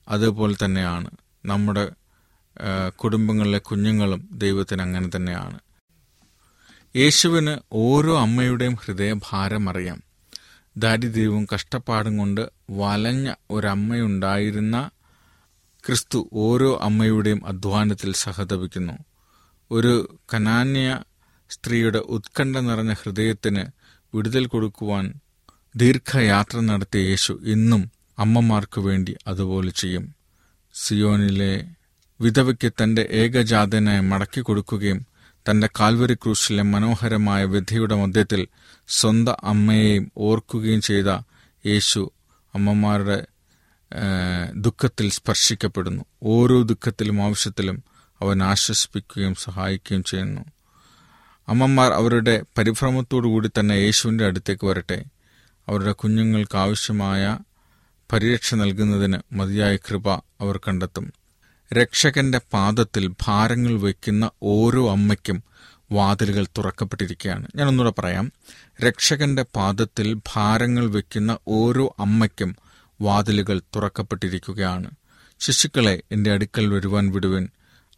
അതുപോലെ 0.08 0.56
തന്നെയാണ്. 0.66 1.12
നമ്മുടെ 1.46 1.92
കുടുംബങ്ങളിലെ 2.90 3.58
കുഞ്ഞുങ്ങളും 3.58 4.30
ദൈവത്തിന് 4.32 4.82
അങ്ങനെ 4.82 5.10
തന്നെയാണ്. 5.16 5.60
യേശുവിന് 6.96 7.58
ഓരോ 7.72 8.20
അമ്മയുടെയും 8.20 8.76
ഹൃദയഭാരം 8.76 9.70
അറിയാം 9.70 10.02
ദാരിദ്ര്യവും 10.78 11.48
കഷ്ടപ്പാടും 11.54 12.18
കൊണ്ട് 12.18 12.50
വലഞ്ഞ 12.72 13.34
ഒരമ്മയുണ്ടായിരുന്ന 13.52 14.90
ക്രിസ്തു 15.86 16.30
ഓരോ 16.34 16.80
അമ്മയുടെയും 16.82 17.48
അധ്വാനത്തിൽ 17.48 18.14
സഹതപിക്കുന്നു. 18.14 18.94
ഒരു 19.72 20.20
കനാന്യ 20.34 21.00
സ്ത്രീയുടെ 21.50 21.98
ഉത്കണ്ഠ 21.98 22.58
നിറഞ്ഞ 22.58 22.94
ഹൃദയത്തിന് 22.94 23.66
വിടുതൽ 24.16 24.46
കൊടുക്കുവാൻ 24.46 25.14
ദീർഘയാത്ര 25.76 26.60
നടത്തിയ 26.60 27.10
യേശു 27.10 27.40
ഇന്നും 27.44 27.92
അമ്മമാർക്ക് 28.20 28.80
വേണ്ടി 28.80 29.16
അതുപോലെ 29.28 29.72
ചെയ്യും. 29.72 30.16
സിയോനിലെ 30.74 31.72
വിധവയ്ക്ക് 32.22 32.72
തന്റെ 32.84 33.08
ഏകജാതനായി 33.12 34.00
മടക്കി 34.00 34.42
കൊടുക്കുകയും 34.42 35.06
തന്റെ 35.50 35.70
കാൽവരി 35.80 36.14
ക്രൂശിലെ 36.14 36.64
മനോഹരമായ 36.64 37.46
വിധിയുടെ 37.46 37.96
മധ്യത്തിൽ 37.96 38.48
സ്വന്തം 38.88 39.36
അമ്മയെയും 39.44 40.12
ഓർക്കുകയും 40.18 40.82
ചെയ്ത 40.82 41.08
യേശു 41.66 42.12
അമ്മമാരുടെ 42.56 43.24
ദുഃഖത്തിൽ 44.56 45.12
സ്പർശിക്കപ്പെടുന്നു. 45.12 46.06
ഓരോ 46.24 46.62
ദുഃഖത്തിലും 46.62 47.22
ആവശ്യത്തിലും 47.22 47.84
അവൻ 48.22 48.44
ആശ്വസിപ്പിക്കുകയും 48.44 49.36
സഹായിക്കുകയും 49.36 50.04
ചെയ്യുന്നു. 50.04 50.42
അമ്മമാർ 51.48 51.92
അവരുടെ 51.92 52.44
പരിഭ്രമത്തോടു 52.58 53.28
കൂടി 53.28 53.50
തന്നെ 53.60 53.74
യേശുവിന്റെ 53.74 54.26
അടുത്തേക്ക് 54.26 54.66
വരട്ടെ. 54.66 55.06
അവരുടെ 55.70 55.92
കുഞ്ഞുങ്ങൾക്ക് 55.92 56.58
ആവശ്യമായ 56.58 57.40
പരിരക്ഷ 58.14 58.56
നൽകുന്നതിന് 58.56 59.18
മതിയായ 59.32 59.76
കൃപ 59.76 60.10
അവർ 60.10 60.58
കണ്ടെത്തും. 60.58 61.14
രക്ഷകന്റെ 61.74 62.42
പാദത്തിൽ 62.54 63.08
ഭാരങ്ങൾ 63.08 63.80
വയ്ക്കുന്ന 63.80 64.32
ഓരോ 64.44 64.92
അമ്മയ്ക്കും 64.92 65.44
വാതിലുകൾ 65.92 66.48
തുറക്കപ്പെട്ടിരിക്കുകയാണ്. 66.58 67.48
ഞാനൊന്നുകൂടെ 67.56 68.02
പറയാം. 68.02 68.32
രക്ഷകന്റെ 68.82 69.46
പാദത്തിൽ 69.56 70.14
ഭാരങ്ങൾ 70.14 70.92
വയ്ക്കുന്ന 70.92 71.38
ഓരോ 71.48 71.96
അമ്മയ്ക്കും 72.00 72.56
വാതിലുകൾ 73.02 73.62
തുറക്കപ്പെട്ടിരിക്കുകയാണ്. 73.76 74.92
ശിശുക്കളെ 75.40 76.04
എന്റെ 76.12 76.32
അടുക്കൽ 76.32 76.68
വരുവാൻ 76.68 77.12
വിടുവൻ 77.12 77.48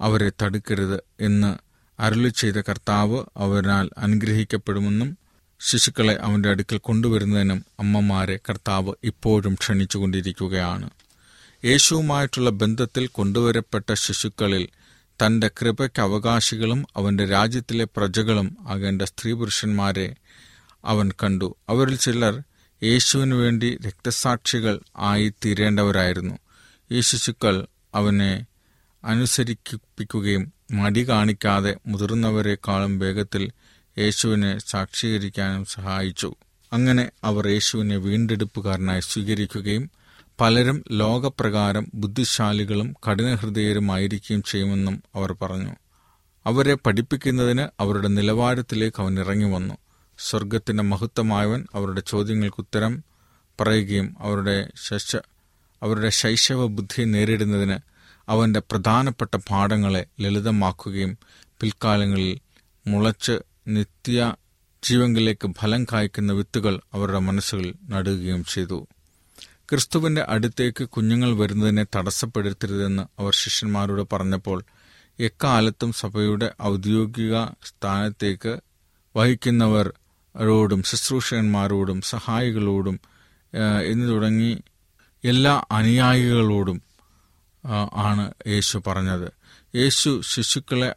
അവരെ 0.01 0.31
തടുക്കരുത് 0.41 1.03
എന്ന് 1.19 1.57
അരുളി 2.01 2.29
ചെയ്ത 2.29 2.53
കർത്താവ് 2.53 3.23
അവരാൽ 3.37 3.89
അനുഗ്രഹിക്കപ്പെടുമെന്നും 3.97 5.17
ശിശുക്കളെ 5.59 6.13
അവന്റെ 6.21 6.49
അടുക്കൽ 6.49 6.77
കൊണ്ടുവരുന്നതിനും 6.77 7.65
അമ്മമാരെ 7.79 8.39
കർത്താവ് 8.49 8.93
ഇപ്പോഴും 9.03 9.53
ക്ഷണിച്ചുകൊണ്ടിരിക്കുകയാണ്. 9.53 10.89
യേശുവുമായിട്ടുള്ള 11.65 12.49
ബന്ധത്തിൽ 12.49 13.07
കൊണ്ടുവരപ്പെട്ട 13.07 13.93
ശിശുക്കളിൽ 13.93 14.69
തന്റെ 15.25 15.47
കൃപയ്ക്ക് 15.61 16.01
അവകാശികളും 16.01 16.85
അവന്റെ 16.95 17.25
രാജ്യത്തിലെ 17.25 17.87
പ്രജകളും 17.97 18.57
ആകേണ്ട 18.67 19.01
സ്ത്രീ 19.01 19.33
പുരുഷന്മാരെ 19.33 20.15
അവൻ 20.85 21.11
കണ്ടു. 21.23 21.55
അവരിൽ 21.69 21.97
ചിലർ 21.97 22.43
യേശുവിനു 22.83 23.35
വേണ്ടി 23.35 23.77
രക്തസാക്ഷികൾ 23.87 24.79
ആയി 24.97 25.29
തീരേണ്ടവരായിരുന്നു 25.29 26.35
ഈ 26.91 27.01
ശിശുക്കൾ 27.01 27.67
അവനെ 27.95 28.45
അനുസരിപ്പിക്കുകയും 29.05 30.53
മടി 30.71 31.09
കാണിക്കാതെ 31.09 31.77
മുതിർന്നവരെക്കാളും 31.87 32.99
വേഗത്തിൽ 32.99 33.51
യേശുവിനെ 33.97 34.57
സാക്ഷീകരിക്കാനും 34.57 35.65
സഹായിച്ചു. 35.65 36.35
അങ്ങനെ 36.73 37.11
അവർ 37.23 37.47
യേശുവിനെ 37.47 37.97
വീണ്ടെടുപ്പുകാരനായി 37.97 38.99
സ്വീകരിക്കുകയും 38.99 39.91
പലരും 40.41 40.83
ലോകപ്രകാരം 40.91 41.87
ബുദ്ധിശാലികളും 41.93 42.95
കഠിനഹൃദയരുമായിരിക്കുകയും 43.07 44.43
ചെയ്യുമെന്നും 44.43 45.03
അവർ 45.15 45.33
പറഞ്ഞു. 45.33 45.75
അവരെ 46.45 46.73
പഠിപ്പിക്കുന്നതിന് 46.73 47.67
അവരുടെ 47.79 48.07
നിലവാരത്തിലേക്ക് 48.07 49.01
അവൻ 49.01 49.19
ഇറങ്ങി 49.19 49.45
വന്നു 49.45 49.77
സ്വർഗത്തിന്റെ 50.19 50.83
മഹത്വമായവൻ 50.83 51.65
അവരുടെ 51.73 52.01
ചോദ്യങ്ങൾക്ക് 52.01 52.59
ഉത്തരം 52.59 52.93
പറയുകയും 53.59 54.15
അവരുടെ 54.19 54.71
ശശ 54.85 55.11
അവരുടെ 55.81 56.09
ശൈശവ 56.09 56.65
ബുദ്ധി 56.67 57.05
നേരിടുന്നതിന് 57.05 57.77
അവന്റെ 58.27 58.59
പ്രധാനപ്പെട്ട 58.59 59.35
പാഠങ്ങളെ 59.49 60.07
ലളിതമാക്കുകയും 60.21 61.17
പിൽക്കാലങ്ങളിൽ 61.59 62.31
മുളച്ച് 62.85 63.35
നിത്യ 63.67 64.35
ജീവങ്കിലേക്ക് 64.83 65.53
ഫലം 65.57 65.83
കായ്ക്കുന്ന 65.91 66.31
വിത്തുകൾ 66.31 66.81
അവരുടെ 66.93 67.19
മനസ്സുകളിൽ 67.19 67.75
നടുകയും 67.89 68.45
ചെയ്തു. 68.45 68.87
ക്രിസ്തുവിന്റെ 69.69 70.21
അടുത്തേക്ക് 70.23 70.89
കുഞ്ഞുങ്ങൾ 70.89 71.31
വരുന്നതിനെ 71.37 71.85
തടസ്സപ്പെടുത്തരുതെന്ന് 71.95 73.03
അവർ 73.19 73.33
ശിഷ്യന്മാരോട് 73.33 74.01
പറഞ്ഞപ്പോൾ 74.13 74.59
എക്കാലത്തും 75.19 75.93
സഭയുടെ 75.93 76.55
ഔദ്യോഗിക 76.63 77.35
സ്ഥാനത്തേക്ക് 77.63 78.53
വഹിക്കുന്നവരോടും 80.37 80.83
ശുശ്രൂഷകന്മാരോടും 80.83 82.01
സഹായികളോടും 82.01 82.97
എന്ന് 83.85 84.05
തുടങ്ങി 84.09 84.51
എല്ലാ 85.23 85.63
അനുയായികളോടും 85.71 86.77
ആണ് 88.01 88.25
യേശു 88.47 88.81
പറഞ്ഞത്. 88.87 89.27
യേശു 89.75 90.21
ശിശുക്കളെ 90.21 90.89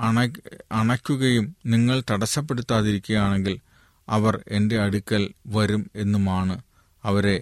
അണ 0.00 0.16
അണയ്ക്കുകയും 0.72 1.46
നിങ്ങൾ 1.66 2.02
തടസ്സപ്പെടുത്താതിരിക്കുകയാണെങ്കിൽ 2.10 3.56
അവർ 4.08 4.34
എന്റെ 4.48 4.76
അടുക്കൽ 4.80 5.22
വരും 5.46 5.90
എന്നുമാണ് 5.96 6.54
അവരെ 7.04 7.36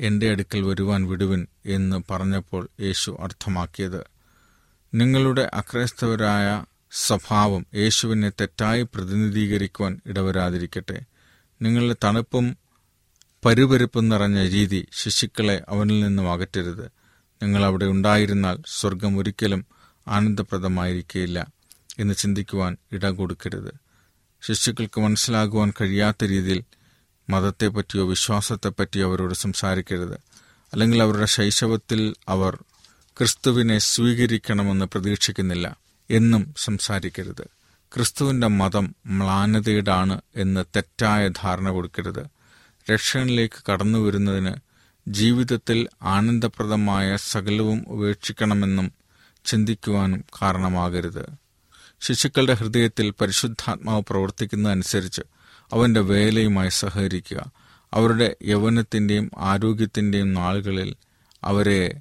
എന്റെ 0.00 0.26
അടുക്കൽ 0.30 0.62
വരുവാൻ 0.62 1.00
വിടുവിൻ 1.08 1.42
എന്ന് 1.66 1.98
പറഞ്ഞപ്പോൾ 2.10 2.68
യേശു 2.80 3.10
അർത്ഥമാക്കിയത്. 3.20 4.00
നിങ്ങളുടെ 4.92 5.44
അക്രൈസ്തവരായ 5.54 6.48
സ്വഭാവം 6.90 7.66
യേശുവിനെ 7.74 8.30
തെറ്റായി 8.30 8.82
പ്രതിനിധീകരിക്കുവാൻ 8.82 10.00
ഇടവരാതിരിക്കട്ടെ. 10.06 11.02
നിങ്ങളുടെ 11.62 11.96
തണുപ്പും 12.04 12.56
പരുപരുപ്പും 13.44 14.08
നിറഞ്ഞ 14.08 14.48
രീതി 14.48 14.86
ശിശുക്കളെ 14.92 15.62
അവനിൽ 15.68 16.00
നിന്നും 16.00 16.32
അകറ്റരുത്. 16.32 16.92
നിങ്ങൾ 17.42 17.64
അവിടെ 17.64 17.86
ഉണ്ടായിരുന്നാൽ 17.86 18.62
സ്വർഗം 18.66 19.18
ഒരിക്കലും 19.18 19.66
ആനന്ദപ്രദമായിരിക്കില്ല 20.08 21.46
എന്ന് 21.98 22.14
ചിന്തിക്കുവാൻ 22.14 22.76
ഇട 22.92 23.06
കൊടുക്കരുത്. 23.06 23.74
ശിശുക്കൾക്ക് 24.46 25.00
മനസ്സിലാകുവാൻ 25.00 25.72
കഴിയാത്ത 25.80 26.24
രീതിയിൽ 26.24 26.64
മതത്തെപ്പറ്റിയോ 27.30 28.08
വിശ്വാസത്തെപ്പറ്റിയോ 28.08 29.08
അവരോട് 29.08 29.34
സംസാരിക്കരുത്. 29.34 30.14
അല്ലെങ്കിൽ 30.72 31.02
അവരുടെ 31.02 31.26
ശൈശവത്തിൽ 31.26 32.14
അവർ 32.28 32.64
ക്രിസ്തുവിനെ 33.18 33.78
സ്വീകരിക്കണമെന്ന് 33.78 34.84
പ്രതീക്ഷിക്കുന്നില്ല. 34.84 35.85
എന്നും 36.10 36.54
സംസാരിക്കരുത്. 36.56 37.48
ക്രിസ്തുവിന്റെ 37.94 38.46
മതം 38.46 38.94
മ്ലാനതയുടാണ് 39.06 40.20
എന്ന് 40.36 40.64
തെറ്റായ 40.76 41.28
ധാരണ 41.28 41.68
കൊടുക്കരുത്. 41.68 42.26
രക്ഷകനിലേക്ക് 42.92 43.72
കടന്നു 43.72 43.98
വരുന്നതിന് 43.98 44.54
ജീവിതത്തിൽ 45.08 45.88
ആനന്ദപ്രദമായ 46.02 47.16
സകലവും 47.16 47.84
ഉപേക്ഷിക്കണമെന്നും 47.88 48.92
ചിന്തിക്കുവാനും 49.44 50.24
കാരണമാകരുത്. 50.42 51.26
ശിശുക്കളുടെ 52.00 52.52
ഹൃദയത്തിൽ 52.52 53.10
പരിശുദ്ധാത്മാവ് 53.10 54.02
പ്രവർത്തിക്കുന്നതനുസരിച്ച് 54.08 55.22
അവന്റെ 55.72 56.00
വേലയുമായി 56.00 56.68
സഹകരിക്കുക. 56.68 57.52
അവരുടെ 57.94 58.36
യൗവനത്തിന്റെയും 58.42 59.30
ആരോഗ്യത്തിന്റെയും 59.38 60.34
നാളുകളിൽ 60.34 60.96
അവരെ 61.44 62.00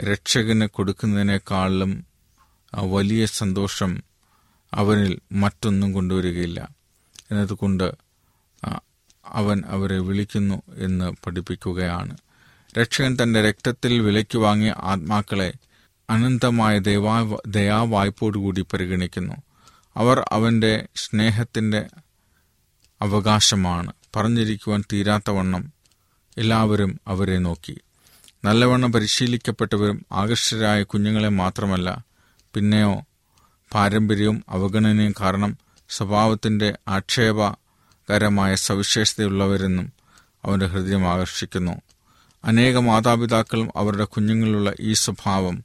രക്ഷകന് 0.00 0.66
കൊടുക്കുന്നതിനേക്കാളും 0.66 2.13
വലിയ 2.82 3.26
സന്തോഷം 3.26 4.02
അവനിൽ 4.74 5.18
മറ്റൊന്നും 5.32 5.92
കൊണ്ടുവരികയില്ല. 5.92 6.68
എന്നതുകൊണ്ട് 7.30 7.94
അവൻ 9.26 9.62
അവരെ 9.66 9.98
വിളിക്കുന്നു 9.98 10.62
എന്ന് 10.76 11.12
പഠിപ്പിക്കുകയാണ്. 11.26 12.16
രക്ഷകൻ 12.78 13.16
തന്റെ 13.22 13.42
രക്തത്തിൽ 13.42 14.00
വിലയ്ക്ക് 14.00 14.38
വാങ്ങിയ 14.38 14.74
ആത്മാക്കളെ 14.78 15.52
അനന്തമായ 16.10 16.78
ദൈവാ 16.78 17.36
ദയാവായ്പോടുകൂടി 17.46 18.60
പരിഗണിക്കുന്നു. 18.60 19.34
അവർ 19.96 20.24
അവന്റെ 20.32 20.86
സ്നേഹത്തിന്റെ 20.94 21.86
അവകാശമാണ്. 23.02 23.92
പറഞ്ഞിരിക്കുവാൻ 24.16 24.84
തീരാത്തവണ്ണം 24.92 25.72
എല്ലാവരും 26.38 27.00
അവരെ 27.06 27.38
നോക്കി. 27.38 27.80
നല്ലവണ്ണം 28.44 28.92
പരിശീലിക്കപ്പെട്ടവരും 28.92 30.06
ആകർഷകരായ 30.12 30.82
കുഞ്ഞുങ്ങളെ 30.82 31.28
മാത്രമല്ല 31.28 32.04
പിന്നെയോ 32.54 33.02
പാരമ്പര്യവും 33.74 34.44
അവഗണനയും 34.48 35.14
കാരണം 35.20 35.58
സ്വഭാവത്തിന്റെ 35.88 36.78
ആക്ഷേപകരമായ 36.88 38.54
സവിശേഷതയുള്ളവരെന്നും 38.54 39.92
അവന്റെ 40.44 40.66
ഹൃദയം 40.66 41.08
ആകർഷിക്കുന്നു. 41.08 41.72
അനേക 42.44 42.76
മാതാപിതാക്കളും 42.76 43.70
അവരുടെ 43.76 44.04
കുഞ്ഞുങ്ങളിലുള്ള 44.04 44.74
ഈ 44.80 44.92
സ്വഭാവം 44.92 45.64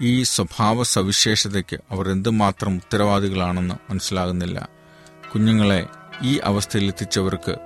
ഈ 0.00 0.22
സ്വഭാവ 0.22 0.82
സവിശേഷതയ്ക്ക് 0.82 1.78
അവർ 1.90 2.08
എന്തുമാത്രം 2.08 2.74
ഉത്തരവാദികളാണെന്ന് 2.74 3.74
മനസ്സിലാകുന്നില്ല. 3.90 4.68
കുഞ്ഞുങ്ങളെ 5.34 5.86
ഈ 6.22 6.38
അവസ്ഥയിൽ 6.38 6.86
എത്തിച്ചവർക്ക് 6.86 7.56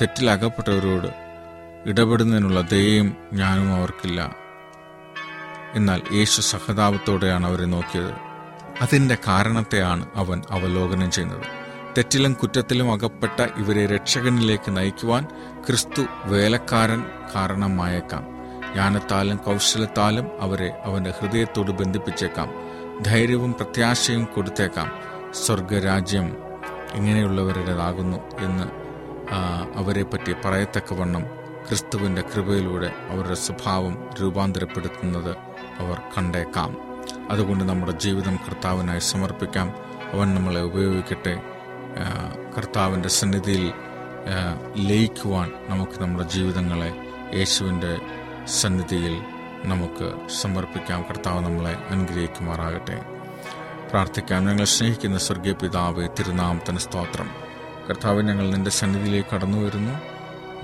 തെറ്റിലകപ്പെട്ടവരോട് 0.00 1.08
ഇടപെടുന്നതിനുള്ള 1.86 2.60
ദയയും 2.60 3.16
ഞാനും 3.32 3.72
അവർക്കില്ല. 3.72 4.47
എന്നാൽ 5.78 6.02
യേശു 6.12 6.40
സഹതാപത്തോടെയാണ് 6.40 7.46
അവരെ 7.46 7.64
നോക്കിയത്. 7.64 8.12
അതിന്റെ 8.80 9.16
കാരണത്തെയാണ് 9.26 10.06
അവൻ 10.14 10.42
അവലോകനം 10.50 11.10
ചെയ്യുന്നത്. 11.10 11.42
തെറ്റിലും 11.96 12.32
കുറ്റത്തിലും 12.32 12.92
അകപ്പെട്ട 12.92 13.46
ഇവരെ 13.56 13.86
രക്ഷകനിലേക്ക് 13.86 14.76
നയിക്കുവാൻ 14.76 15.24
ക്രിസ്തു 15.66 16.02
വേലക്കാരൻ 16.24 17.04
കാരണമായേക്കാം. 17.34 18.26
ജ്ഞാനത്താലും 18.72 19.36
കൗശലത്താലും 19.36 20.28
അവരെ 20.40 20.82
അവന്റെ 20.84 21.12
ഹൃദയത്തോട് 21.20 21.70
ബന്ധിപ്പിച്ചേക്കാം. 21.70 22.48
ധൈര്യവും 23.02 23.52
പ്രത്യാശയും 23.52 24.24
കൊടുത്തേക്കാം. 24.24 24.92
സ്വർഗരാജ്യം 25.34 26.36
ഇങ്ങനെയുള്ളവരുടേതാകുന്നു 26.94 28.16
എന്ന് 28.38 28.64
അവരെ 29.78 30.02
പറ്റി 30.02 30.34
പറയത്തക്കവണ്ണം 30.44 31.24
ക്രിസ്തുവിന്റെ 31.68 32.22
കൃപയിലൂടെ 32.22 32.92
അവരുടെ 33.08 33.34
സ്വഭാവം 33.34 34.10
രൂപാന്തരപ്പെടുത്തുന്നത് 34.20 35.36
അവർ 35.78 36.00
കണ്ടേക്കാം. 36.18 36.76
അതുകൊണ്ട് 37.30 37.64
നമ്മുടെ 37.64 37.92
ജീവിതം 37.92 38.36
കർത്താവിനായി 38.36 38.98
സമർപ്പിക്കാം. 38.98 39.74
അവൻ 40.12 40.34
നമ്മളെ 40.34 40.62
ഉപയോഗിക്കട്ടെ. 40.62 41.42
കർത്താവിന്റെ 42.56 43.08
സന്നിധിയിൽ 43.08 43.72
ലയിക്കുവാൻ 44.76 45.52
നമുക്ക് 45.68 46.02
നമ്മുടെ 46.02 46.28
ജീവിതങ്ങളെ 46.28 46.94
യേശുവിന്റെ 47.34 48.00
സന്നിധിയിൽ 48.46 49.24
നമുക്ക് 49.64 50.28
സമർപ്പിക്കാം. 50.30 51.02
കർത്താവ് 51.02 51.44
നമ്മളെ 51.44 51.76
അനുഗ്രഹിക്കുമാറാകട്ടെ. 51.90 53.04
പ്രാർത്ഥിക്കാം. 53.90 54.46
ഞങ്ങൾ 54.46 54.64
സ്നേഹിക്കുന്ന 54.64 55.18
സ്വർഗീയ 55.18 55.52
പിതാവ് 55.52 56.08
തിരുനാമത്തിന് 56.18 56.78
സ്തോത്രം. 56.78 57.30
കർത്താവ് 57.90 58.22
ഞങ്ങൾ 58.22 58.50
നിന്റെ 58.50 58.70
സന്നിധിയിലേക്ക് 58.70 59.34
കടന്നു 59.34 59.58
വരുന്നു. 59.58 60.00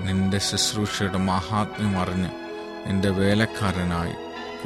നിന്റെ 0.03 0.37
ശുശ്രൂഷയുടെ 0.37 1.17
മഹാത്മ്യം 1.17 1.99
അറിഞ്ഞ് 1.99 2.29
നിന്റെ 2.87 3.09
വേലക്കാരനായി 3.09 4.13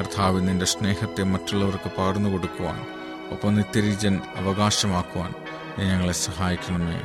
കർത്താവ് 0.00 0.48
നിന്റെ 0.48 0.66
സ്നേഹത്തെ 0.66 1.22
മറ്റുള്ളവർക്ക് 1.22 1.90
പകർന്നു 1.98 2.30
കൊടുക്കുവാൻ 2.30 2.86
ഒപ്പം 3.30 3.54
നിത്യരീജൻ 3.54 4.20
അവകാശമാക്കുവാൻ 4.36 5.34
നീ 5.78 5.84
ഞങ്ങളെ 5.84 6.12
സഹായിക്കണമേ. 6.12 7.00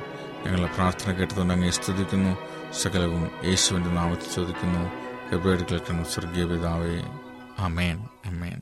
ഞങ്ങളെ 0.46 0.68
പ്രാർത്ഥന 0.68 1.12
കേട്ടതുകൊണ്ട് 1.12 1.70
സ്തുതിക്കുന്നു. 1.70 2.38
സകലവും 2.82 3.32
യേശുവിന്റെ 3.44 3.90
നാമത്തിൽ 3.90 4.34
ചോദിക്കുന്നു. 4.36 4.90
ഹെബ്രേഡ് 5.32 5.66
കേൾക്കണം 5.66 6.06
സ്വർഗീയ 6.06 6.46
പിതാവേ. 6.46 7.04
അമേൻ 7.60 8.08
അമേൻ 8.26 8.62